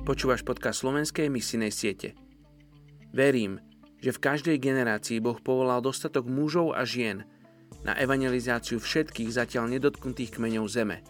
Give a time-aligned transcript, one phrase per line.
[0.00, 2.16] Počúvaš podcast slovenskej misijnej siete.
[3.12, 3.60] Verím,
[4.00, 7.28] že v každej generácii Boh povolal dostatok mužov a žien
[7.84, 11.04] na evangelizáciu všetkých zatiaľ nedotknutých kmeňov zeme.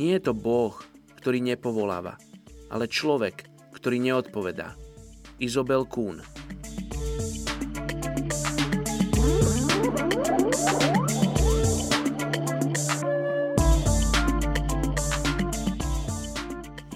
[0.00, 0.72] Nie je to Boh,
[1.20, 2.16] ktorý nepovoláva,
[2.72, 3.44] ale človek,
[3.76, 4.72] ktorý neodpovedá.
[5.36, 6.24] Izobel Kuhn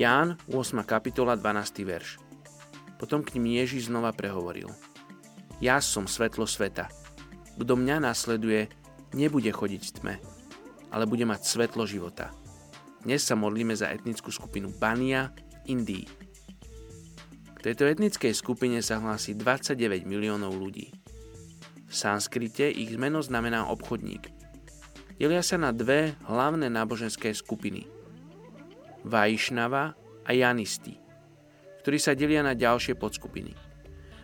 [0.01, 0.89] Ján, 8.
[0.89, 1.85] kapitola, 12.
[1.85, 2.17] verš.
[2.97, 4.73] Potom k ním Ježiš znova prehovoril.
[5.61, 6.89] Ja som svetlo sveta.
[7.61, 8.73] Kto mňa nasleduje,
[9.13, 10.15] nebude chodiť v tme,
[10.89, 12.33] ale bude mať svetlo života.
[13.05, 15.29] Dnes sa modlíme za etnickú skupinu Bania
[15.61, 16.09] v Indii.
[17.53, 20.89] K tejto etnickej skupine sa hlási 29 miliónov ľudí.
[21.85, 24.33] V sanskrite ich zmeno znamená obchodník.
[25.21, 27.85] Delia sa na dve hlavné náboženské skupiny–
[29.03, 29.85] Vajšnava
[30.23, 30.95] a Janisti,
[31.83, 33.53] ktorí sa delia na ďalšie podskupiny.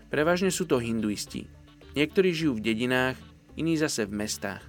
[0.08, 1.50] Prevažne sú to hinduisti.
[1.98, 3.18] Niektorí žijú v dedinách,
[3.58, 4.62] iní zase v mestách.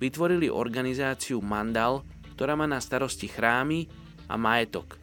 [0.00, 2.00] Vytvorili organizáciu Mandal,
[2.36, 3.88] ktorá má na starosti chrámy
[4.28, 4.96] a majetok.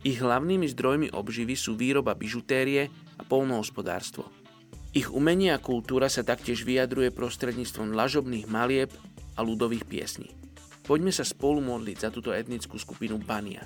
[0.00, 4.28] Ich hlavnými zdrojmi obživy sú výroba bižutérie a polnohospodárstvo.
[4.96, 8.90] Ich umenie a kultúra sa taktiež vyjadruje prostredníctvom lažobných malieb
[9.36, 10.32] a ľudových piesní.
[10.90, 13.62] Poďme sa spolu modliť za túto etnickú skupinu Bania.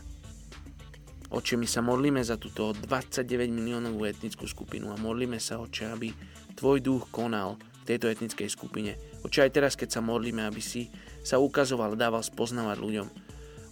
[1.33, 6.13] Oče, my sa modlíme za túto 29 miliónovú etnickú skupinu a modlíme sa, Oče, aby
[6.53, 9.01] Tvoj duch konal v tejto etnickej skupine.
[9.25, 10.93] Oče, aj teraz, keď sa modlíme, aby si
[11.25, 13.09] sa ukazoval dával spoznávať ľuďom.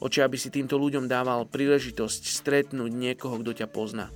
[0.01, 4.09] Oče, aby si týmto ľuďom dával príležitosť stretnúť niekoho, kto ťa pozná.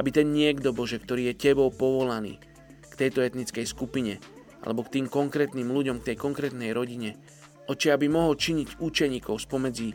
[0.00, 2.40] Aby ten niekto, Bože, ktorý je Tebou povolaný
[2.88, 4.16] k tejto etnickej skupine,
[4.64, 7.20] alebo k tým konkrétnym ľuďom, k tej konkrétnej rodine,
[7.70, 9.94] Oče, aby mohol činiť učeníkov spomedzi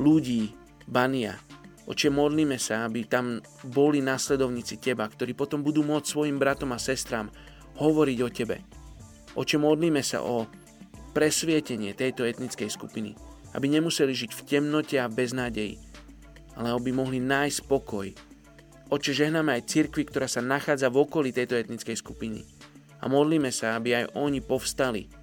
[0.00, 0.48] ľudí
[0.88, 1.36] Bania.
[1.84, 6.80] Oče, modlíme sa, aby tam boli následovníci Teba, ktorí potom budú môcť svojim bratom a
[6.80, 7.28] sestrám
[7.76, 8.56] hovoriť o Tebe.
[9.36, 10.48] Oče, modlíme sa o
[11.12, 13.12] presvietenie tejto etnickej skupiny,
[13.52, 15.76] aby nemuseli žiť v temnote a beznádeji,
[16.56, 18.08] ale aby mohli nájsť pokoj.
[18.88, 22.44] Oče, žehnáme aj cirkvi, ktorá sa nachádza v okolí tejto etnickej skupiny.
[23.04, 25.21] A modlíme sa, aby aj oni povstali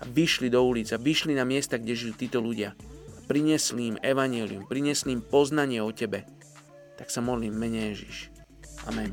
[0.00, 2.72] a vyšli do ulic a vyšli na miesta, kde žijú títo ľudia.
[2.72, 6.24] A priniesli im evanelium, priniesli im poznanie o Tebe.
[6.96, 8.32] Tak sa modlím mene Ježiš.
[8.88, 9.12] Amen.